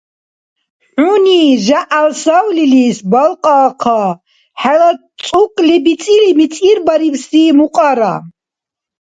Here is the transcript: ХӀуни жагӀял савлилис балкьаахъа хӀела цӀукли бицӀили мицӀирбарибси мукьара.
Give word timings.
ХӀуни 0.95 1.41
жагӀял 1.65 2.09
савлилис 2.21 2.97
балкьаахъа 3.11 4.01
хӀела 4.61 4.91
цӀукли 5.25 5.75
бицӀили 5.83 6.31
мицӀирбарибси 6.37 7.43
мукьара. 7.57 8.13